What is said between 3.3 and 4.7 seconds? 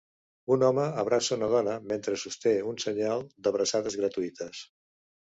d'abraçades gratuïtes.